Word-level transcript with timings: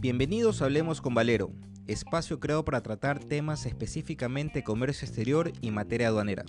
Bienvenidos 0.00 0.62
a 0.62 0.66
Hablemos 0.66 1.00
con 1.00 1.14
Valero, 1.14 1.50
espacio 1.86 2.40
creado 2.40 2.64
para 2.64 2.82
tratar 2.82 3.18
temas 3.18 3.66
específicamente 3.66 4.62
comercio 4.62 5.06
exterior 5.06 5.52
y 5.60 5.70
materia 5.70 6.08
aduanera. 6.08 6.44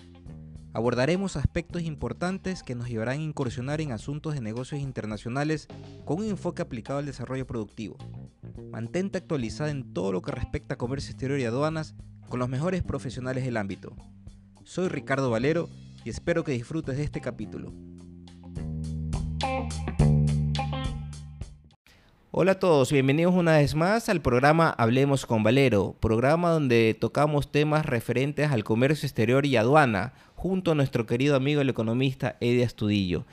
Abordaremos 0.73 1.35
aspectos 1.35 1.83
importantes 1.83 2.63
que 2.63 2.75
nos 2.75 2.89
llevarán 2.89 3.19
a 3.19 3.23
incursionar 3.23 3.81
en 3.81 3.91
asuntos 3.91 4.33
de 4.33 4.41
negocios 4.41 4.81
internacionales 4.81 5.67
con 6.05 6.19
un 6.19 6.25
enfoque 6.25 6.61
aplicado 6.61 6.99
al 6.99 7.05
desarrollo 7.05 7.47
productivo. 7.47 7.97
Mantente 8.71 9.17
actualizada 9.17 9.71
en 9.71 9.93
todo 9.93 10.11
lo 10.11 10.21
que 10.21 10.31
respecta 10.31 10.75
a 10.75 10.77
comercio 10.77 11.11
exterior 11.11 11.39
y 11.39 11.45
aduanas 11.45 11.95
con 12.29 12.39
los 12.39 12.49
mejores 12.49 12.83
profesionales 12.83 13.45
del 13.45 13.57
ámbito. 13.57 13.95
Soy 14.63 14.89
Ricardo 14.89 15.29
Valero 15.29 15.69
y 16.03 16.09
espero 16.09 16.43
que 16.43 16.51
disfrutes 16.51 16.97
de 16.97 17.03
este 17.03 17.21
capítulo. 17.21 17.73
Hola 22.37 22.51
a 22.51 22.59
todos, 22.59 22.91
bienvenidos 22.91 23.33
una 23.33 23.59
vez 23.59 23.75
más 23.75 24.09
al 24.09 24.21
programa 24.21 24.69
Hablemos 24.69 25.25
con 25.25 25.41
Valero, 25.41 25.95
programa 26.01 26.49
donde 26.49 26.93
tocamos 26.93 27.49
temas 27.49 27.85
referentes 27.85 28.51
al 28.51 28.65
comercio 28.65 29.07
exterior 29.07 29.45
y 29.45 29.55
aduana, 29.55 30.11
junto 30.35 30.71
a 30.71 30.75
nuestro 30.75 31.05
querido 31.05 31.37
amigo 31.37 31.61
el 31.61 31.69
economista 31.69 32.35
Eddie 32.41 32.65
Astudillo. 32.65 33.23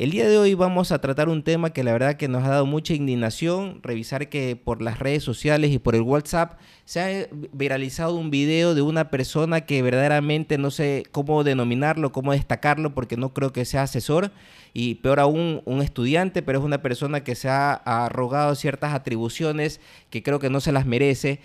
El 0.00 0.12
día 0.12 0.26
de 0.26 0.38
hoy 0.38 0.54
vamos 0.54 0.92
a 0.92 0.98
tratar 0.98 1.28
un 1.28 1.42
tema 1.42 1.74
que 1.74 1.84
la 1.84 1.92
verdad 1.92 2.16
que 2.16 2.26
nos 2.26 2.42
ha 2.44 2.48
dado 2.48 2.64
mucha 2.64 2.94
indignación, 2.94 3.80
revisar 3.82 4.30
que 4.30 4.56
por 4.56 4.80
las 4.80 4.98
redes 4.98 5.22
sociales 5.22 5.72
y 5.72 5.78
por 5.78 5.94
el 5.94 6.00
WhatsApp 6.00 6.58
se 6.86 7.00
ha 7.00 7.28
viralizado 7.52 8.14
un 8.14 8.30
video 8.30 8.74
de 8.74 8.80
una 8.80 9.10
persona 9.10 9.60
que 9.66 9.82
verdaderamente 9.82 10.56
no 10.56 10.70
sé 10.70 11.02
cómo 11.12 11.44
denominarlo, 11.44 12.12
cómo 12.12 12.32
destacarlo, 12.32 12.94
porque 12.94 13.18
no 13.18 13.34
creo 13.34 13.52
que 13.52 13.66
sea 13.66 13.82
asesor 13.82 14.32
y 14.72 14.94
peor 14.94 15.20
aún 15.20 15.60
un 15.66 15.82
estudiante, 15.82 16.40
pero 16.40 16.60
es 16.60 16.64
una 16.64 16.80
persona 16.80 17.22
que 17.22 17.34
se 17.34 17.50
ha 17.50 17.74
arrogado 17.74 18.54
ciertas 18.54 18.94
atribuciones 18.94 19.82
que 20.08 20.22
creo 20.22 20.38
que 20.38 20.48
no 20.48 20.60
se 20.60 20.72
las 20.72 20.86
merece 20.86 21.40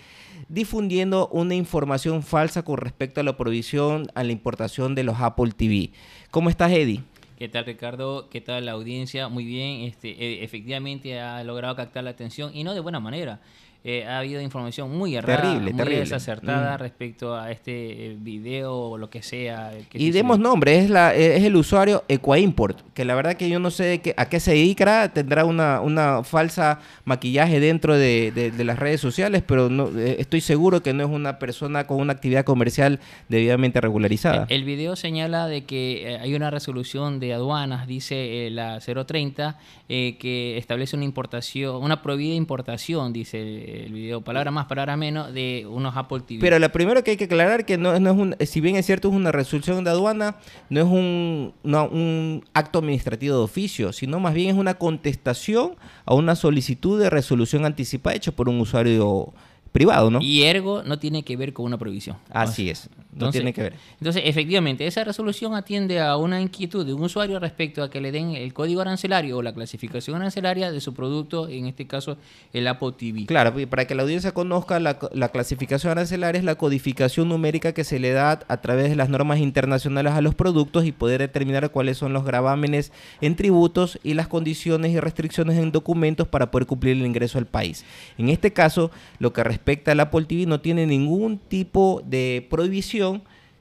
difundiendo 0.48 1.28
una 1.28 1.54
información 1.54 2.22
falsa 2.22 2.62
con 2.62 2.78
respecto 2.78 3.20
a 3.20 3.24
la 3.24 3.36
provisión 3.36 4.06
a 4.14 4.24
la 4.24 4.32
importación 4.32 4.94
de 4.94 5.04
los 5.04 5.20
Apple 5.20 5.52
TV. 5.54 5.90
¿Cómo 6.30 6.48
estás, 6.48 6.72
Eddie? 6.72 7.02
¿Qué 7.36 7.50
tal 7.50 7.66
Ricardo? 7.66 8.30
¿Qué 8.30 8.40
tal 8.40 8.64
la 8.64 8.72
audiencia? 8.72 9.28
Muy 9.28 9.44
bien, 9.44 9.82
este, 9.82 10.08
e, 10.08 10.42
efectivamente 10.42 11.20
ha 11.20 11.44
logrado 11.44 11.76
captar 11.76 12.02
la 12.02 12.10
atención 12.10 12.50
y 12.54 12.64
no 12.64 12.72
de 12.72 12.80
buena 12.80 12.98
manera. 12.98 13.40
Eh, 13.88 14.04
ha 14.04 14.18
habido 14.18 14.40
información 14.40 14.90
muy 14.90 15.14
errada, 15.14 15.42
terrible, 15.42 15.72
muy 15.72 15.94
desacertada 15.94 16.74
mm. 16.74 16.80
respecto 16.80 17.36
a 17.36 17.52
este 17.52 18.06
eh, 18.06 18.16
video 18.18 18.74
o 18.74 18.98
lo 18.98 19.10
que 19.10 19.22
sea. 19.22 19.74
y 19.92 20.10
demos 20.10 20.40
nombre, 20.40 20.80
es, 20.80 20.90
la, 20.90 21.14
es 21.14 21.44
el 21.44 21.54
usuario 21.54 22.02
Equaimport, 22.08 22.80
que 22.94 23.04
la 23.04 23.14
verdad 23.14 23.34
que 23.34 23.48
yo 23.48 23.60
no 23.60 23.70
sé 23.70 24.00
qué, 24.00 24.12
a 24.16 24.28
qué 24.28 24.40
se 24.40 24.54
dedica, 24.54 25.12
tendrá 25.12 25.44
una, 25.44 25.80
una 25.80 26.24
falsa 26.24 26.80
maquillaje 27.04 27.60
dentro 27.60 27.96
de, 27.96 28.52
las 28.58 28.76
redes 28.76 29.00
sociales, 29.00 29.44
pero 29.46 29.70
no, 29.70 29.96
eh, 29.96 30.16
estoy 30.18 30.40
seguro 30.40 30.82
que 30.82 30.92
no 30.92 31.04
es 31.04 31.08
una 31.08 31.38
persona 31.38 31.86
con 31.86 32.00
una 32.00 32.12
actividad 32.12 32.44
comercial 32.44 32.98
debidamente 33.28 33.80
regularizada. 33.80 34.46
El, 34.48 34.64
video 34.64 34.96
señala 34.96 35.46
de 35.46 35.62
que 35.62 36.18
hay 36.20 36.34
una 36.34 36.50
resolución 36.50 37.20
de 37.20 37.34
aduanas, 37.34 37.86
dice 37.86 38.48
la 38.50 38.80
030, 38.80 39.60
que 39.86 40.58
establece 40.58 40.96
una 40.96 41.04
importación, 41.04 41.76
una 41.84 42.02
prohibida 42.02 42.34
importación, 42.34 43.12
dice 43.12 43.75
el 43.84 43.92
video, 43.92 44.20
palabra 44.22 44.50
más, 44.50 44.66
palabra 44.66 44.96
menos, 44.96 45.32
de 45.32 45.66
unos 45.68 45.96
Apple 45.96 46.20
TV. 46.20 46.40
Pero 46.40 46.58
lo 46.58 46.70
primero 46.70 47.02
que 47.04 47.12
hay 47.12 47.16
que 47.16 47.24
aclarar 47.24 47.64
que 47.64 47.78
no, 47.78 47.98
no 48.00 48.10
es 48.10 48.16
un, 48.16 48.36
si 48.46 48.60
bien 48.60 48.76
es 48.76 48.86
cierto 48.86 49.08
es 49.08 49.14
una 49.14 49.32
resolución 49.32 49.84
de 49.84 49.90
aduana, 49.90 50.36
no 50.70 50.80
es 50.80 50.86
un, 50.86 51.54
un 51.62 52.44
acto 52.54 52.78
administrativo 52.78 53.36
de 53.36 53.42
oficio, 53.42 53.92
sino 53.92 54.20
más 54.20 54.34
bien 54.34 54.50
es 54.50 54.56
una 54.56 54.74
contestación 54.74 55.76
a 56.04 56.14
una 56.14 56.36
solicitud 56.36 57.00
de 57.00 57.10
resolución 57.10 57.64
anticipada 57.64 58.16
hecha 58.16 58.32
por 58.32 58.48
un 58.48 58.60
usuario 58.60 59.32
privado, 59.72 60.10
¿no? 60.10 60.20
Y 60.22 60.44
ergo 60.44 60.82
no 60.82 60.98
tiene 60.98 61.22
que 61.22 61.36
ver 61.36 61.52
con 61.52 61.66
una 61.66 61.76
prohibición. 61.76 62.16
Así 62.30 62.70
es, 62.70 62.88
no 63.16 63.30
tiene 63.30 63.52
que 63.52 63.62
ver. 63.62 63.74
Entonces, 63.98 64.22
efectivamente, 64.26 64.86
esa 64.86 65.04
resolución 65.04 65.54
atiende 65.54 66.00
a 66.00 66.16
una 66.16 66.40
inquietud 66.40 66.84
de 66.84 66.92
un 66.92 67.02
usuario 67.02 67.38
respecto 67.38 67.82
a 67.82 67.90
que 67.90 68.00
le 68.00 68.12
den 68.12 68.30
el 68.30 68.52
código 68.52 68.80
arancelario 68.80 69.38
o 69.38 69.42
la 69.42 69.54
clasificación 69.54 70.16
arancelaria 70.16 70.70
de 70.70 70.80
su 70.80 70.94
producto, 70.94 71.48
en 71.48 71.66
este 71.66 71.86
caso 71.86 72.16
el 72.52 72.66
Apple 72.68 72.92
TV. 72.96 73.26
Claro, 73.26 73.54
para 73.68 73.86
que 73.86 73.94
la 73.94 74.02
audiencia 74.02 74.32
conozca, 74.32 74.78
la, 74.80 74.98
clasificación 75.28 75.92
arancelaria 75.92 76.38
es 76.38 76.44
la 76.44 76.56
codificación 76.56 77.28
numérica 77.28 77.72
que 77.72 77.84
se 77.84 77.98
le 77.98 78.10
da 78.10 78.40
a 78.46 78.56
través 78.60 78.90
de 78.90 78.96
las 78.96 79.08
normas 79.08 79.38
internacionales 79.38 80.12
a 80.12 80.20
los 80.20 80.34
productos 80.34 80.84
y 80.84 80.92
poder 80.92 81.20
determinar 81.20 81.70
cuáles 81.70 81.98
son 81.98 82.12
los 82.12 82.24
gravámenes 82.24 82.92
en 83.20 83.36
tributos 83.36 83.98
y 84.02 84.14
las 84.14 84.28
condiciones 84.28 84.92
y 84.92 85.00
restricciones 85.00 85.58
en 85.58 85.72
documentos 85.72 86.28
para 86.28 86.50
poder 86.50 86.66
cumplir 86.66 86.96
el 86.96 87.06
ingreso 87.06 87.38
al 87.38 87.46
país. 87.46 87.84
En 88.18 88.28
este 88.28 88.52
caso, 88.52 88.90
lo 89.18 89.32
que 89.32 89.44
respecta 89.44 89.92
al 89.92 90.00
Apple 90.00 90.24
TV 90.24 90.46
no 90.46 90.60
tiene 90.60 90.86
ningún 90.86 91.38
tipo 91.38 92.02
de 92.04 92.46
prohibición, 92.48 93.05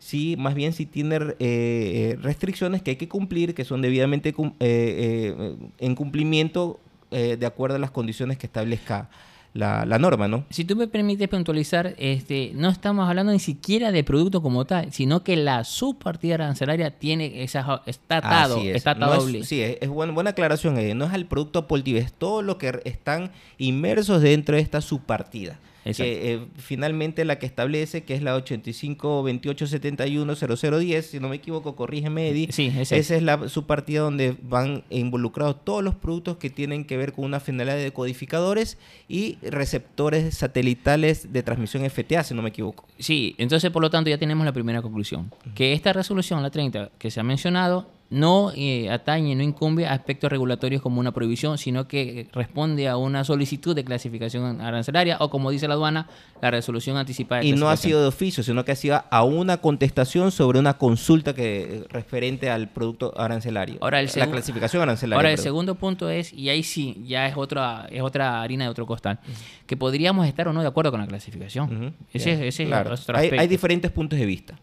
sí, 0.06 0.36
más 0.38 0.54
bien 0.54 0.74
sí 0.74 0.86
tiene 0.86 1.16
eh, 1.16 1.34
eh, 1.40 2.18
restricciones 2.22 2.82
que 2.82 2.92
hay 2.92 2.98
que 2.98 3.10
cumplir, 3.10 3.56
que 3.56 3.66
son 3.66 3.82
debidamente 3.82 4.36
eh, 4.60 5.56
en 5.80 5.96
cumplimiento 5.96 6.80
de 7.12 7.46
acuerdo 7.46 7.78
a 7.78 7.80
las 7.80 7.92
condiciones 7.92 8.38
que 8.38 8.46
establezca 8.46 9.10
la, 9.54 9.86
norma, 10.00 10.28
¿no? 10.28 10.44
Si 10.50 10.66
tú 10.66 10.76
me 10.76 10.90
permites 10.90 11.30
puntualizar, 11.30 11.96
este, 11.98 12.52
no 12.56 12.68
estamos 12.68 13.08
hablando 13.08 13.32
ni 13.32 13.40
siquiera 13.40 13.94
de 13.94 14.04
producto 14.04 14.42
como 14.42 14.66
tal, 14.66 14.92
sino 14.92 15.24
que 15.24 15.38
la 15.38 15.64
subpartida 15.64 16.34
arancelaria 16.36 16.92
tiene 16.92 17.42
esa, 17.42 17.84
está 17.86 18.18
atado, 18.18 18.60
está 18.60 18.96
doble. 18.96 19.46
sí, 19.46 19.62
es, 19.62 19.88
buena, 19.88 20.32
aclaración, 20.32 20.76
no 20.98 21.06
es 21.06 21.14
el 21.14 21.26
producto 21.26 21.64
TV, 21.64 22.00
es 22.00 22.12
todo 22.12 22.42
lo 22.42 22.58
que 22.58 22.82
están 22.84 23.32
inmersos 23.58 24.22
dentro 24.22 24.58
de 24.58 24.62
esta 24.62 24.82
subpartida 24.82 25.58
que 25.94 26.34
eh, 26.34 26.40
finalmente 26.58 27.26
la 27.26 27.38
que 27.38 27.46
establece, 27.46 28.04
que 28.04 28.16
es 28.16 28.24
la 28.24 28.36
85 28.36 29.24
28 29.24 29.68
71 29.68 30.36
0010, 30.36 31.06
si 31.06 31.20
no 31.20 31.30
me 31.30 31.36
equivoco, 31.36 31.76
corrígeme 31.76 32.30
Eddie. 32.30 32.52
Sí, 32.52 32.74
esa 32.78 32.96
es 32.96 33.22
la 33.22 33.48
su 33.50 33.66
partida 33.66 34.02
donde 34.02 34.36
van 34.42 34.84
involucrados 34.90 35.64
todos 35.64 35.84
los 35.84 35.96
productos 35.96 36.38
que 36.38 36.50
tienen 36.50 36.86
que 36.86 36.98
ver 36.98 37.14
con 37.14 37.26
una 37.26 37.40
finalidad 37.40 37.78
de 37.78 37.92
codificadores 37.92 38.78
y 39.08 39.38
receptores 39.42 40.36
satelitales 40.36 41.32
de 41.32 41.44
transmisión 41.44 41.88
FTA, 41.90 42.24
si 42.24 42.34
no 42.34 42.42
me 42.42 42.50
equivoco. 42.50 42.86
Sí, 43.00 43.36
entonces 43.38 43.72
por 43.72 43.82
lo 43.82 43.90
tanto 43.90 44.10
ya 44.10 44.18
tenemos 44.18 44.46
la 44.46 44.54
primera 44.54 44.82
conclusión, 44.82 45.32
que 45.54 45.74
esta 45.74 45.94
resolución, 45.94 46.42
la 46.42 46.50
30, 46.50 46.92
que 46.98 47.12
se 47.12 47.20
ha 47.20 47.24
mencionado, 47.24 47.88
no 48.10 48.52
eh, 48.56 48.90
atañe, 48.90 49.36
no 49.36 49.44
incumbe 49.44 49.88
a 49.88 49.94
aspectos 49.94 50.30
regulatorios 50.30 50.82
como 50.82 51.00
una 51.00 51.12
prohibición, 51.12 51.58
sino 51.58 51.88
que 51.88 52.28
responde 52.34 52.88
a 52.88 52.98
una 52.98 53.24
solicitud 53.24 53.76
de 53.76 53.84
clasificación 53.84 54.62
arancelaria 54.62 55.18
o, 55.20 55.30
como 55.30 55.50
dice 55.50 55.68
la 55.68 55.74
aduana, 55.74 56.08
la 56.42 56.52
resolución 56.52 56.98
anticipada. 56.98 57.42
De 57.42 57.48
y 57.48 57.54
no 57.54 57.70
ha 57.70 57.78
sido 57.78 58.02
de 58.02 58.08
oficio, 58.08 58.44
sino 58.44 58.64
que 58.64 58.72
ha 58.72 58.76
sido 58.76 59.04
a 59.10 59.24
una 59.24 59.58
contestación 59.58 60.32
sobre 60.32 60.60
una 60.60 60.76
consulta 60.78 61.34
que 61.34 61.86
referente 61.90 62.50
al 62.50 62.70
producto 62.70 63.14
arancelario. 63.20 63.78
Ahora 63.82 64.00
el 64.00 64.10
la 64.16 64.28
clasificación 64.30 64.84
arancelaria. 64.84 65.18
Ahora 65.18 65.32
el 65.32 65.40
segundo 65.40 65.76
punto 65.76 66.10
es, 66.10 66.32
y 66.32 66.50
ahí 66.50 66.64
sí, 66.64 67.04
ya 67.08 67.28
es 67.28 67.36
otra, 67.36 67.88
es 67.90 68.02
otra 68.02 68.42
harina 68.42 68.66
de 68.66 68.70
otro 68.70 68.86
costal, 68.86 69.20
que 69.66 69.76
podríamos 69.78 70.28
estar 70.28 70.48
o 70.48 70.54
no 70.54 70.62
de 70.62 70.68
acuerdo 70.68 70.92
con 70.92 71.02
la 71.02 71.08
clasificación. 71.08 71.96
Ese, 72.14 72.48
es 72.48 72.60
otro 72.60 73.18
hay, 73.18 73.30
hay 73.30 73.48
diferentes 73.48 73.90
puntos 73.92 74.20
de 74.20 74.26
vista. 74.26 74.56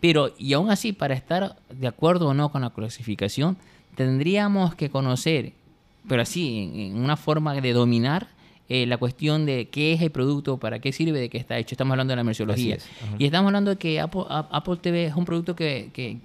Pero, 0.00 0.32
y 0.38 0.52
aún 0.52 0.70
así, 0.70 0.92
para 0.92 1.14
estar 1.14 1.56
de 1.70 1.86
acuerdo 1.86 2.28
o 2.28 2.34
no 2.34 2.50
con 2.50 2.62
la 2.62 2.70
clasificación, 2.70 3.56
tendríamos 3.94 4.74
que 4.74 4.90
conocer, 4.90 5.52
pero 6.08 6.22
así, 6.22 6.70
en, 6.74 6.98
una 6.98 7.16
forma 7.16 7.54
de 7.54 7.72
dominar 7.72 8.28
eh, 8.68 8.86
la 8.86 8.98
cuestión 8.98 9.46
de 9.46 9.68
qué 9.68 9.92
es 9.92 10.02
el 10.02 10.10
producto, 10.10 10.58
para 10.58 10.78
qué 10.78 10.92
sirve, 10.92 11.18
de 11.20 11.28
qué 11.28 11.38
está 11.38 11.58
hecho. 11.58 11.74
Estamos 11.74 11.92
hablando 11.92 12.12
de 12.12 12.16
la 12.16 12.24
merciología. 12.24 12.78
Y 13.18 13.24
estamos 13.24 13.48
hablando 13.48 13.70
de 13.70 13.76
que 13.76 14.00
Apple, 14.00 14.24
Apple 14.28 14.76
TV 14.76 15.06
es 15.06 15.14
un 15.14 15.24
producto 15.24 15.56
que, 15.56 15.90
que, 15.92 16.18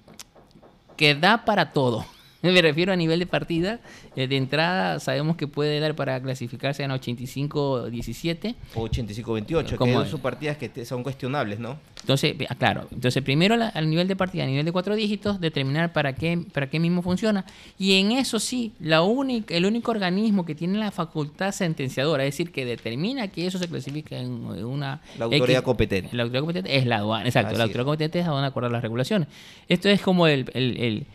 que 0.97 1.16
da 1.16 1.45
para 1.45 1.72
todo. 1.72 2.06
Me 2.52 2.62
refiero 2.62 2.91
a 2.91 2.96
nivel 2.96 3.19
de 3.19 3.25
partida. 3.25 3.79
Eh, 4.16 4.27
de 4.27 4.38
entrada 4.38 5.00
sabemos 5.00 5.38
que 5.38 5.48
puede 5.48 5.80
dar 5.80 5.95
para 5.95 6.21
clasificarse 6.21 6.83
en 6.83 6.92
85-17. 6.92 8.56
O 8.75 8.88
85-28, 8.88 9.77
que 9.77 10.10
son 10.10 10.19
partidas 10.19 10.57
que 10.57 10.86
son 10.86 11.04
cuestionables, 11.04 11.60
¿no? 11.60 11.80
Entonces, 12.01 12.36
ah, 12.50 12.56
claro. 12.56 12.88
Entonces, 12.92 13.21
primero 13.24 13.56
al 13.74 13.89
nivel 13.89 14.07
de 14.07 14.16
partida, 14.16 14.44
a 14.44 14.48
nivel 14.48 14.66
de 14.66 14.71
cuatro 14.71 14.95
dígitos, 14.95 15.39
determinar 15.39 15.94
para 15.94 16.13
qué, 16.13 16.44
para 16.51 16.69
qué 16.69 16.80
mismo 16.80 17.01
funciona. 17.01 17.45
Y 17.77 18.00
en 18.00 18.12
eso 18.12 18.39
sí, 18.39 18.74
la 18.80 19.04
única, 19.04 19.54
el 19.54 19.66
único 19.66 19.92
organismo 19.92 20.45
que 20.45 20.56
tiene 20.56 20.80
la 20.80 20.92
facultad 20.92 21.51
sentenciadora, 21.51 22.25
es 22.25 22.33
decir, 22.33 22.51
que 22.51 22.66
determina 22.66 23.27
que 23.27 23.45
eso 23.45 23.60
se 23.60 23.68
clasifica 23.68 24.18
en 24.18 24.31
una... 24.63 25.01
La 25.19 25.25
autoridad 25.25 25.63
competente. 25.63 26.16
La 26.16 26.24
autoridad 26.24 26.42
competente 26.42 26.75
es 26.75 26.86
la 26.86 26.98
aduana, 26.98 27.25
exacto. 27.25 27.56
la 27.56 27.63
autoridad 27.63 27.86
competente 27.86 28.19
es 28.19 28.25
la 28.25 28.31
aduana 28.31 28.48
acordar 28.48 28.71
las 28.71 28.81
regulaciones. 28.81 29.27
Esto 29.68 29.89
es 29.89 30.01
como 30.01 30.27
el 30.27 30.50
el 30.54 31.06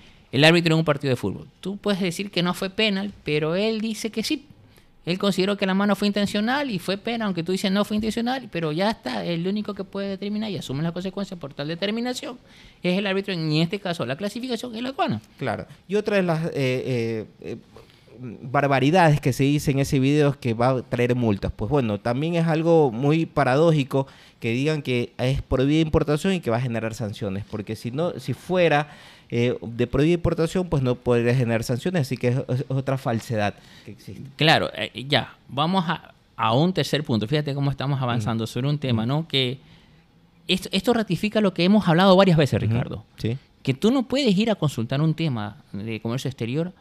árbitro 0.44 0.74
en 0.74 0.78
un 0.78 0.84
partido 0.84 1.10
de 1.10 1.16
fútbol. 1.16 1.48
Tú 1.60 1.76
puedes 1.76 2.00
decir 2.00 2.30
que 2.30 2.42
no 2.42 2.54
fue 2.54 2.70
penal, 2.70 3.12
pero 3.24 3.54
él 3.54 3.80
dice 3.80 4.10
que 4.10 4.22
sí. 4.22 4.46
Él 5.06 5.20
consideró 5.20 5.56
que 5.56 5.66
la 5.66 5.74
mano 5.74 5.94
fue 5.94 6.08
intencional 6.08 6.68
y 6.68 6.80
fue 6.80 6.98
pena, 6.98 7.26
aunque 7.26 7.44
tú 7.44 7.52
dices 7.52 7.70
no 7.70 7.84
fue 7.84 7.94
intencional, 7.94 8.48
pero 8.50 8.72
ya 8.72 8.90
está, 8.90 9.24
el 9.24 9.46
único 9.46 9.72
que 9.72 9.84
puede 9.84 10.08
determinar 10.08 10.50
y 10.50 10.56
asume 10.56 10.82
las 10.82 10.90
consecuencias 10.90 11.38
por 11.38 11.54
tal 11.54 11.68
determinación 11.68 12.38
es 12.82 12.98
el 12.98 13.06
árbitro, 13.06 13.32
en 13.32 13.52
este 13.52 13.78
caso 13.78 14.04
la 14.04 14.16
clasificación 14.16 14.74
es 14.74 14.82
la 14.82 14.88
aduana. 14.88 15.20
Claro. 15.38 15.66
Y 15.86 15.94
otra 15.94 16.16
de 16.16 16.22
las 16.24 16.46
eh, 16.46 17.24
eh, 17.40 17.56
barbaridades 18.18 19.20
que 19.20 19.32
se 19.32 19.44
dice 19.44 19.70
en 19.70 19.78
ese 19.78 19.98
video 19.98 20.38
que 20.38 20.54
va 20.54 20.68
a 20.68 20.82
traer 20.82 21.14
multas. 21.14 21.52
Pues 21.54 21.70
bueno, 21.70 21.98
también 21.98 22.34
es 22.34 22.46
algo 22.46 22.90
muy 22.90 23.26
paradójico 23.26 24.06
que 24.40 24.50
digan 24.52 24.82
que 24.82 25.12
es 25.18 25.42
prohibida 25.42 25.80
importación 25.80 26.34
y 26.34 26.40
que 26.40 26.50
va 26.50 26.58
a 26.58 26.60
generar 26.60 26.94
sanciones, 26.94 27.44
porque 27.50 27.76
si 27.76 27.90
no, 27.90 28.18
si 28.18 28.34
fuera 28.34 28.88
eh, 29.30 29.56
de 29.60 29.86
prohibida 29.86 30.14
importación, 30.14 30.68
pues 30.68 30.82
no 30.82 30.94
podría 30.94 31.34
generar 31.34 31.64
sanciones, 31.64 32.02
así 32.02 32.16
que 32.16 32.28
es, 32.28 32.64
otra 32.68 32.98
falsedad 32.98 33.54
que 33.84 33.92
existe. 33.92 34.22
Claro, 34.36 34.70
eh, 34.74 35.04
ya, 35.08 35.36
vamos 35.48 35.84
a, 35.88 36.12
un 36.52 36.72
tercer 36.72 37.02
punto. 37.02 37.26
Fíjate 37.26 37.54
cómo 37.54 37.70
estamos 37.70 38.00
avanzando 38.00 38.46
sobre 38.46 38.68
un 38.68 38.78
tema, 38.78 39.06
¿no? 39.06 39.26
Que 39.26 39.58
esto, 40.46 40.68
esto, 40.70 40.92
ratifica 40.92 41.40
lo 41.40 41.54
que 41.54 41.64
hemos 41.64 41.88
hablado 41.88 42.14
varias 42.14 42.36
veces, 42.36 42.60
Ricardo. 42.60 43.04
Sí. 43.16 43.38
Que 43.62 43.72
tú 43.72 43.90
no 43.90 44.06
puedes 44.06 44.36
ir 44.36 44.50
a 44.50 44.54
consultar 44.54 45.00
un 45.00 45.14
tema 45.14 45.56
de 45.72 45.98
comercio 46.00 46.28
exterior 46.28 46.72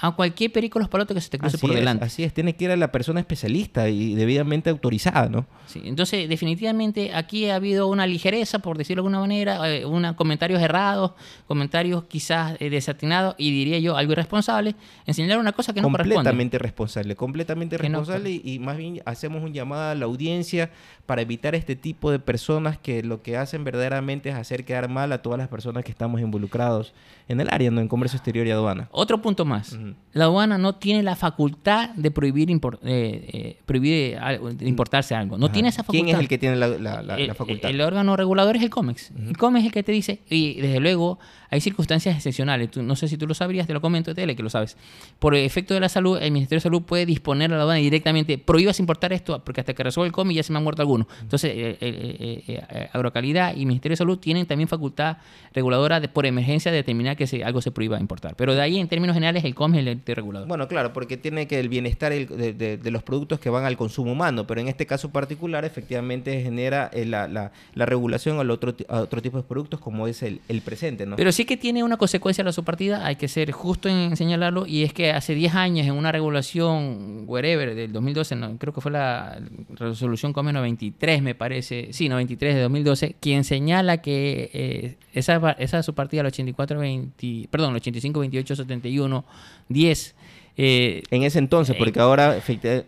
a 0.00 0.12
cualquier 0.12 0.52
perico 0.52 0.78
los 0.78 0.88
palotes 0.88 1.14
que 1.14 1.20
se 1.20 1.28
te 1.28 1.38
cruce 1.38 1.58
por 1.58 1.74
delante. 1.74 2.04
Así 2.04 2.22
es, 2.22 2.32
tiene 2.32 2.54
que 2.54 2.64
ir 2.64 2.70
a 2.70 2.76
la 2.76 2.92
persona 2.92 3.18
especialista 3.18 3.88
y 3.88 4.14
debidamente 4.14 4.70
autorizada, 4.70 5.28
¿no? 5.28 5.46
Sí, 5.66 5.82
entonces 5.84 6.28
definitivamente 6.28 7.12
aquí 7.12 7.50
ha 7.50 7.56
habido 7.56 7.88
una 7.88 8.06
ligereza, 8.06 8.60
por 8.60 8.78
decirlo 8.78 9.02
de 9.02 9.06
alguna 9.08 9.20
manera, 9.20 9.68
eh, 9.68 9.84
una, 9.84 10.14
comentarios 10.14 10.62
errados, 10.62 11.12
comentarios 11.48 12.04
quizás 12.04 12.56
eh, 12.60 12.70
desatinados 12.70 13.34
y 13.38 13.50
diría 13.50 13.80
yo 13.80 13.96
algo 13.96 14.12
irresponsable, 14.12 14.76
enseñar 15.04 15.38
una 15.38 15.52
cosa 15.52 15.72
que 15.72 15.82
no 15.82 15.90
corresponde. 15.90 16.14
Completamente 16.14 16.56
irresponsable, 16.56 17.16
completamente 17.16 17.74
irresponsable 17.74 18.30
y, 18.30 18.42
y, 18.44 18.58
más 18.60 18.76
bien 18.76 19.02
hacemos 19.04 19.42
un 19.42 19.52
llamado 19.52 19.90
a 19.90 19.94
la 19.96 20.04
audiencia 20.04 20.70
para 21.06 21.22
evitar 21.22 21.56
este 21.56 21.74
tipo 21.74 22.12
de 22.12 22.20
personas 22.20 22.78
que 22.78 23.02
lo 23.02 23.22
que 23.22 23.36
hacen 23.36 23.64
verdaderamente 23.64 24.28
es 24.28 24.36
hacer 24.36 24.64
quedar 24.64 24.88
mal 24.88 25.10
a 25.12 25.22
todas 25.22 25.38
las 25.38 25.48
personas 25.48 25.84
que 25.84 25.90
estamos 25.90 26.20
involucrados 26.20 26.92
en 27.28 27.40
el 27.40 27.48
área, 27.50 27.70
¿no? 27.70 27.80
en 27.80 27.88
comercio 27.88 28.16
exterior 28.16 28.46
y 28.46 28.50
aduana. 28.50 28.88
Otro 28.92 29.20
punto 29.20 29.44
más. 29.44 29.76
La 30.12 30.24
aduana 30.24 30.58
no 30.58 30.74
tiene 30.74 31.02
la 31.02 31.16
facultad 31.16 31.90
de 31.90 32.10
prohibir, 32.10 32.50
eh, 32.50 32.58
eh, 32.82 33.58
prohibir 33.66 34.18
importarse 34.60 35.14
algo. 35.14 35.38
No 35.38 35.50
tiene 35.50 35.68
esa 35.68 35.82
facultad. 35.82 36.04
¿Quién 36.04 36.16
es 36.16 36.20
el 36.20 36.28
que 36.28 36.38
tiene 36.38 36.56
la, 36.56 37.34
facultad? 37.34 37.70
El, 37.70 37.80
órgano 37.80 38.16
regulador 38.16 38.56
es 38.56 38.62
el 38.62 38.70
COMEX. 38.70 39.12
El 39.12 39.36
COMEX 39.36 39.62
es 39.62 39.66
el 39.66 39.72
que 39.72 39.82
te 39.82 39.92
dice, 39.92 40.22
y 40.28 40.60
desde 40.60 40.80
luego 40.80 41.18
hay 41.50 41.60
circunstancias 41.60 42.16
excepcionales. 42.16 42.76
no 42.76 42.96
sé 42.96 43.08
si 43.08 43.16
tú 43.16 43.26
lo 43.26 43.34
sabrías, 43.34 43.66
te 43.66 43.72
lo 43.72 43.80
comento, 43.80 44.14
tele 44.14 44.36
que 44.36 44.42
lo 44.42 44.50
sabes. 44.50 44.76
Por 45.18 45.34
efecto 45.34 45.74
de 45.74 45.80
la 45.80 45.88
salud, 45.88 46.18
el 46.20 46.30
Ministerio 46.30 46.58
de 46.58 46.62
Salud 46.62 46.82
puede 46.82 47.06
disponer 47.06 47.52
a 47.52 47.56
la 47.56 47.62
aduana 47.62 47.80
directamente, 47.80 48.38
prohíbas 48.38 48.80
importar 48.80 49.12
esto, 49.12 49.42
porque 49.44 49.60
hasta 49.60 49.74
que 49.74 49.82
resuelve 49.82 50.08
el 50.08 50.12
COMEX 50.12 50.36
ya 50.36 50.42
se 50.42 50.52
me 50.52 50.58
han 50.58 50.64
muerto 50.64 50.82
algunos. 50.82 51.06
Entonces, 51.22 51.52
eh, 51.54 52.88
Agrocalidad 52.92 53.54
y 53.56 53.66
Ministerio 53.66 53.94
de 53.94 53.98
Salud 53.98 54.18
tienen 54.18 54.46
también 54.46 54.68
facultad 54.68 55.18
reguladora 55.54 56.00
de, 56.00 56.08
por 56.08 56.26
emergencia 56.26 56.70
de 56.70 56.78
determinar 56.78 57.16
que 57.16 57.42
algo 57.44 57.60
se 57.60 57.70
prohíba 57.70 57.98
importar. 57.98 58.34
Pero 58.36 58.54
de 58.54 58.60
ahí, 58.60 58.78
en 58.78 58.88
términos 58.88 59.14
generales, 59.14 59.44
el 59.44 59.54
COM 59.54 59.74
es 59.74 59.80
el 59.80 59.88
ente 59.88 60.14
regulador. 60.14 60.48
Bueno, 60.48 60.68
claro, 60.68 60.92
porque 60.92 61.16
tiene 61.16 61.46
que 61.46 61.60
el 61.60 61.68
bienestar 61.68 62.12
de, 62.12 62.90
los 62.90 63.02
productos 63.02 63.38
que 63.40 63.50
van 63.50 63.64
al 63.64 63.76
consumo 63.76 64.12
humano, 64.12 64.46
pero 64.46 64.60
en 64.60 64.68
este 64.68 64.86
caso 64.86 65.10
particular, 65.10 65.64
efectivamente, 65.64 66.42
genera 66.42 66.90
eh, 66.92 67.04
la, 67.04 67.52
regulación 67.74 68.38
al 68.38 68.50
otro, 68.50 68.74
a 68.88 69.00
otro 69.00 69.22
tipo 69.22 69.36
de 69.36 69.42
productos 69.42 69.80
como 69.80 70.06
es 70.06 70.22
el, 70.22 70.40
presente, 70.64 71.06
¿no? 71.06 71.16
Pero 71.16 71.32
sí 71.38 71.44
que 71.44 71.56
tiene 71.56 71.84
una 71.84 71.96
consecuencia 71.96 72.42
la 72.42 72.50
subpartida, 72.50 73.06
hay 73.06 73.14
que 73.14 73.28
ser 73.28 73.52
justo 73.52 73.88
en 73.88 74.16
señalarlo, 74.16 74.66
y 74.66 74.82
es 74.82 74.92
que 74.92 75.12
hace 75.12 75.36
10 75.36 75.54
años 75.54 75.86
en 75.86 75.92
una 75.92 76.10
regulación, 76.10 77.22
wherever, 77.28 77.76
del 77.76 77.92
2012, 77.92 78.36
creo 78.58 78.74
que 78.74 78.80
fue 78.80 78.90
la 78.90 79.40
resolución 79.70 80.32
COME 80.32 80.52
93, 80.52 81.22
me 81.22 81.36
parece, 81.36 81.92
sí, 81.92 82.08
93 82.08 82.56
de 82.56 82.62
2012, 82.62 83.14
quien 83.20 83.44
señala 83.44 83.98
que 83.98 84.50
eh, 84.52 84.96
esa, 85.12 85.52
esa 85.60 85.84
subpartida, 85.84 86.24
la 86.24 86.30
8420, 86.30 87.48
perdón, 87.52 87.76
85, 87.76 88.18
28, 88.18 88.56
71, 88.56 89.24
10. 89.68 90.14
en 90.56 91.22
ese 91.22 91.38
entonces, 91.38 91.76
porque 91.76 92.00
ahora 92.00 92.36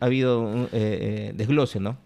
ha 0.00 0.04
habido 0.04 0.40
un 0.40 0.64
eh, 0.64 0.68
eh, 0.72 1.32
desglose, 1.36 1.78
¿no? 1.78 1.98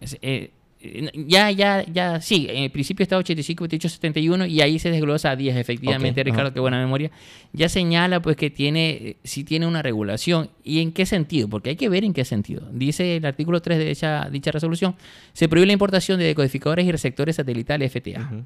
Eh, 0.93 1.11
ya, 1.27 1.51
ya, 1.51 1.83
ya, 1.85 2.21
sí, 2.21 2.47
en 2.49 2.63
el 2.63 2.71
principio 2.71 3.03
estaba 3.03 3.19
85, 3.19 3.63
28, 3.63 3.89
71 3.89 4.45
y 4.45 4.61
ahí 4.61 4.79
se 4.79 4.91
desglosa 4.91 5.31
a 5.31 5.35
10, 5.35 5.55
efectivamente, 5.57 6.23
Ricardo, 6.23 6.53
qué 6.53 6.59
buena 6.59 6.79
memoria. 6.79 7.11
Ya 7.53 7.69
señala 7.69 8.21
pues 8.21 8.37
que 8.37 8.49
tiene, 8.49 9.17
sí 9.23 9.43
tiene 9.43 9.67
una 9.67 9.81
regulación. 9.81 10.49
¿Y 10.63 10.81
en 10.81 10.91
qué 10.91 11.05
sentido? 11.05 11.47
Porque 11.47 11.71
hay 11.71 11.75
que 11.75 11.89
ver 11.89 12.03
en 12.03 12.13
qué 12.13 12.25
sentido. 12.25 12.67
Dice 12.71 13.17
el 13.17 13.25
artículo 13.25 13.61
3 13.61 13.77
de 13.77 13.85
dicha, 13.85 14.29
dicha 14.31 14.51
resolución, 14.51 14.95
se 15.33 15.47
prohíbe 15.49 15.67
la 15.67 15.73
importación 15.73 16.19
de 16.19 16.25
decodificadores 16.25 16.85
y 16.85 16.91
receptores 16.91 17.35
satelitales 17.35 17.91
FTA 17.91 18.45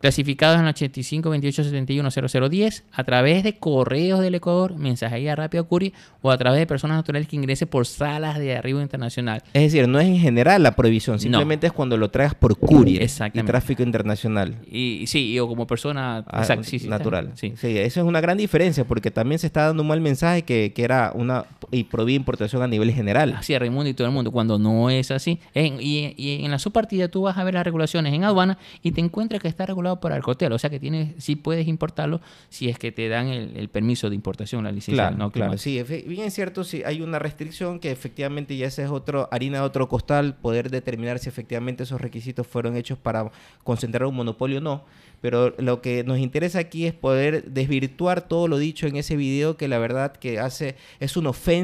clasificados 0.00 0.58
en 0.58 0.66
85 0.66 1.30
28 1.30 1.64
71 1.64 2.10
0010 2.10 2.84
a 2.92 3.04
través 3.04 3.44
de 3.44 3.56
correos 3.56 4.20
del 4.20 4.34
Ecuador, 4.34 4.76
mensajería 4.76 5.36
rápida 5.36 5.62
Curi 5.62 5.92
o 6.22 6.30
a 6.30 6.38
través 6.38 6.58
de 6.58 6.66
personas 6.66 6.96
naturales 6.96 7.28
que 7.28 7.36
ingresen 7.36 7.68
por 7.68 7.86
salas 7.86 8.38
de 8.38 8.56
arribo 8.56 8.80
internacional. 8.80 9.42
Es 9.52 9.62
decir, 9.62 9.88
no 9.88 10.00
es 10.00 10.06
en 10.06 10.18
general 10.18 10.62
la 10.62 10.74
prohibición, 10.74 11.20
simplemente 11.20 11.66
es 11.66 11.72
cuando 11.72 11.96
lo 11.96 12.10
traigas 12.10 12.34
por 12.34 12.58
courier 12.58 13.08
y 13.32 13.42
tráfico 13.42 13.82
internacional. 13.82 14.56
Y, 14.70 15.04
sí, 15.06 15.38
o 15.38 15.46
como 15.46 15.66
persona 15.66 16.24
ah, 16.26 16.46
natural. 16.88 17.32
Sí. 17.34 17.54
eso 17.60 18.00
es 18.00 18.06
una 18.06 18.20
gran 18.20 18.38
diferencia 18.38 18.84
porque 18.84 19.10
también 19.10 19.38
se 19.38 19.46
está 19.46 19.66
dando 19.66 19.82
un 19.82 19.88
mal 19.88 20.00
mensaje 20.00 20.42
que, 20.42 20.72
era 20.80 21.12
una 21.14 21.44
y 21.70 21.84
prohibía 21.84 22.16
importación 22.16 22.62
a 22.62 22.66
nivel 22.66 22.92
general. 22.92 23.34
Así, 23.36 23.56
Raimundo 23.56 23.88
y 23.88 23.94
todo 23.94 24.06
el 24.06 24.12
mundo, 24.12 24.30
cuando 24.30 24.58
no 24.58 24.90
es 24.90 25.10
así. 25.10 25.38
y, 25.54 26.14
y 26.16 26.44
en 26.44 26.50
la 26.50 26.58
subpartida 26.58 27.08
tú 27.08 27.22
vas 27.22 27.38
a 27.38 27.44
ver 27.44 27.54
las 27.54 27.64
regulaciones 27.64 28.12
en 28.12 28.24
aduana 28.24 28.58
y 28.82 28.92
te 28.92 29.00
encuentras 29.00 29.40
que 29.42 29.48
está 29.48 29.66
regulado 29.66 30.00
para 30.00 30.16
el 30.16 30.22
cotel, 30.22 30.52
o 30.52 30.58
sea 30.58 30.70
que 30.70 30.80
tienes, 30.80 31.14
sí 31.18 31.36
puedes 31.36 31.68
importarlo 31.68 32.20
si 32.48 32.68
es 32.68 32.78
que 32.78 32.92
te 32.92 33.08
dan 33.08 33.28
el, 33.28 33.68
permiso 33.68 34.08
de 34.08 34.16
importación, 34.16 34.64
la 34.64 34.72
licencia. 34.72 35.04
Claro, 35.04 35.16
¿no? 35.16 35.30
claro, 35.30 35.58
sí, 35.58 35.82
bien 35.82 36.26
es 36.26 36.34
cierto, 36.34 36.64
si 36.64 36.82
hay 36.82 37.02
una 37.02 37.18
restricción 37.18 37.78
que 37.78 37.90
efectivamente 37.90 38.56
ya 38.56 38.66
esa 38.66 38.82
es 38.82 38.90
otro, 38.90 39.28
harina 39.30 39.58
de 39.58 39.64
otro 39.64 39.88
costal, 39.88 40.34
poder 40.34 40.70
determinar 40.70 41.18
si 41.18 41.28
efectivamente 41.28 41.84
esos 41.84 42.00
requisitos 42.00 42.46
fueron 42.46 42.76
hechos 42.76 42.98
para 42.98 43.30
concentrar 43.64 44.06
un 44.06 44.16
monopolio 44.16 44.58
o 44.58 44.60
no. 44.60 44.84
Pero 45.20 45.54
lo 45.58 45.82
que 45.82 46.02
nos 46.02 46.18
interesa 46.18 46.58
aquí 46.58 46.86
es 46.86 46.94
poder 46.94 47.44
desvirtuar 47.44 48.22
todo 48.22 48.48
lo 48.48 48.56
dicho 48.56 48.86
en 48.86 48.96
ese 48.96 49.16
video 49.16 49.56
que 49.56 49.68
la 49.68 49.78
verdad 49.78 50.12
que 50.12 50.38
hace 50.38 50.76
es 50.98 51.16
una 51.16 51.30
ofensa 51.30 51.59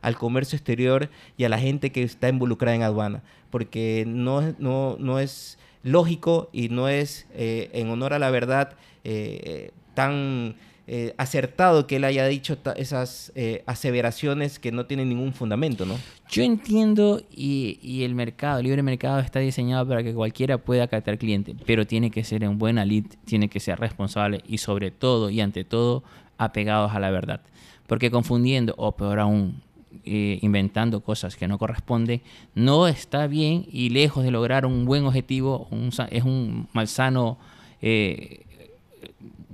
al 0.00 0.16
comercio 0.16 0.56
exterior 0.56 1.10
y 1.36 1.44
a 1.44 1.48
la 1.48 1.58
gente 1.58 1.92
que 1.92 2.02
está 2.02 2.28
involucrada 2.28 2.76
en 2.76 2.82
aduana, 2.82 3.22
porque 3.50 4.04
no, 4.06 4.54
no, 4.58 4.96
no 4.98 5.18
es 5.18 5.58
lógico 5.82 6.48
y 6.52 6.68
no 6.68 6.88
es 6.88 7.26
eh, 7.34 7.70
en 7.72 7.88
honor 7.90 8.12
a 8.12 8.18
la 8.18 8.30
verdad 8.30 8.76
eh, 9.04 9.70
tan 9.94 10.56
eh, 10.86 11.14
acertado 11.18 11.86
que 11.86 11.96
él 11.96 12.04
haya 12.04 12.26
dicho 12.26 12.56
esas 12.76 13.32
aseveraciones 13.66 14.58
que 14.58 14.72
no 14.72 14.86
tienen 14.86 15.08
ningún 15.08 15.34
fundamento, 15.34 15.84
¿no? 15.84 15.96
Yo 16.30 16.42
entiendo 16.42 17.22
y, 17.30 18.02
el 18.04 18.14
mercado, 18.14 18.58
el 18.58 18.64
libre 18.64 18.82
mercado 18.82 19.18
está 19.18 19.40
diseñado 19.40 19.86
para 19.86 20.02
que 20.02 20.14
cualquiera 20.14 20.58
pueda 20.58 20.86
captar 20.88 21.18
cliente, 21.18 21.54
pero 21.66 21.86
tiene 21.86 22.10
que 22.10 22.24
ser 22.24 22.42
en 22.44 22.58
buena 22.58 22.84
lid, 22.84 23.06
tiene 23.24 23.48
que 23.48 23.60
ser 23.60 23.78
responsable 23.78 24.42
y 24.46 24.58
sobre 24.58 24.90
todo 24.90 25.30
y 25.30 25.40
ante 25.40 25.64
todo 25.64 26.04
apegados 26.38 26.92
a 26.92 27.00
la 27.00 27.10
verdad. 27.10 27.40
Porque 27.86 28.10
confundiendo, 28.10 28.74
o 28.78 28.92
peor 28.92 29.18
aún, 29.18 29.62
eh, 30.04 30.38
inventando 30.42 31.00
cosas 31.00 31.36
que 31.36 31.48
no 31.48 31.58
corresponden, 31.58 32.22
no 32.54 32.88
está 32.88 33.26
bien 33.26 33.66
y 33.70 33.90
lejos 33.90 34.24
de 34.24 34.30
lograr 34.30 34.64
un 34.64 34.84
buen 34.84 35.04
objetivo, 35.04 35.68
es 36.10 36.24
un 36.24 36.68
malsano, 36.72 37.38
eh, 37.82 38.44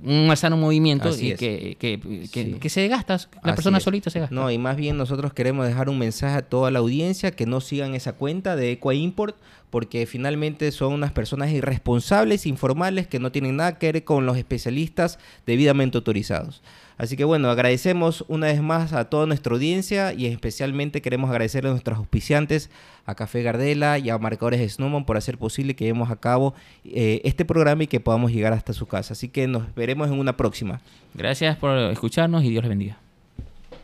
un 0.05 0.27
malsano 0.27 0.55
movimiento 0.55 1.09
y 1.17 1.35
que, 1.35 1.77
que, 1.79 2.69
se 2.69 2.87
gasta, 2.87 3.17
la 3.43 3.55
persona 3.55 3.79
solita 3.79 4.09
se 4.09 4.19
gasta. 4.19 4.33
No, 4.33 4.51
y 4.51 4.57
más 4.57 4.77
bien 4.77 4.97
nosotros 4.97 5.33
queremos 5.33 5.65
dejar 5.67 5.89
un 5.89 5.97
mensaje 5.97 6.37
a 6.37 6.41
toda 6.43 6.71
la 6.71 6.79
audiencia 6.79 7.31
que 7.31 7.45
no 7.45 7.59
sigan 7.59 7.95
esa 7.95 8.13
cuenta 8.13 8.55
de 8.55 8.73
Equa 8.73 8.93
Import 8.93 9.35
porque 9.69 10.05
finalmente 10.05 10.71
son 10.71 10.93
unas 10.93 11.11
personas 11.11 11.51
irresponsables, 11.51 12.45
informales, 12.45 13.07
que 13.07 13.19
no 13.19 13.31
tienen 13.31 13.57
nada 13.57 13.77
que 13.77 13.91
ver 13.91 14.03
con 14.03 14.25
los 14.25 14.37
especialistas 14.37 15.19
debidamente 15.45 15.97
autorizados. 15.97 16.61
Así 16.97 17.17
que 17.17 17.23
bueno, 17.23 17.49
agradecemos 17.49 18.23
una 18.27 18.47
vez 18.47 18.61
más 18.61 18.93
a 18.93 19.09
toda 19.09 19.25
nuestra 19.25 19.53
audiencia 19.53 20.13
y 20.13 20.27
especialmente 20.27 21.01
queremos 21.01 21.29
agradecerle 21.29 21.69
a 21.69 21.73
nuestros 21.73 21.97
auspiciantes, 21.97 22.69
a 23.05 23.15
Café 23.15 23.43
Gardela 23.43 23.99
y 23.99 24.09
a 24.09 24.17
Marcadores 24.17 24.73
Snowman 24.73 25.05
por 25.05 25.17
hacer 25.17 25.37
posible 25.37 25.75
que 25.75 25.85
llevemos 25.85 26.09
a 26.09 26.15
cabo 26.15 26.53
eh, 26.85 27.21
este 27.25 27.43
programa 27.43 27.83
y 27.83 27.87
que 27.87 27.99
podamos 27.99 28.31
llegar 28.31 28.53
hasta 28.53 28.73
su 28.73 28.85
casa. 28.85 29.13
Así 29.13 29.29
que 29.29 29.47
nos 29.47 29.73
veremos 29.75 30.07
en 30.07 30.19
una 30.19 30.37
próxima. 30.37 30.81
Gracias 31.13 31.57
por 31.57 31.77
escucharnos 31.91 32.43
y 32.43 32.49
Dios 32.49 32.63
les 32.63 32.69
bendiga. 32.69 32.97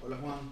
Hola 0.03 0.18
Juan. 0.22 0.50